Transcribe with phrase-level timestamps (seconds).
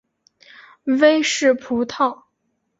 [0.85, 2.23] 威氏葡萄